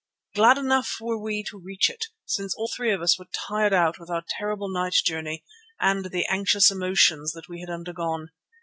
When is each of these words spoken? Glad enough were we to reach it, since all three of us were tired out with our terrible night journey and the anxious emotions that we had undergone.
Glad 0.33 0.57
enough 0.57 0.97
were 0.99 1.19
we 1.21 1.43
to 1.43 1.59
reach 1.59 1.87
it, 1.87 2.05
since 2.25 2.55
all 2.55 2.67
three 2.75 2.91
of 2.91 3.03
us 3.03 3.19
were 3.19 3.27
tired 3.47 3.71
out 3.71 3.99
with 3.99 4.09
our 4.09 4.23
terrible 4.27 4.67
night 4.67 4.93
journey 4.93 5.43
and 5.79 6.05
the 6.05 6.25
anxious 6.27 6.71
emotions 6.71 7.33
that 7.33 7.47
we 7.47 7.59
had 7.59 7.69
undergone. 7.69 8.31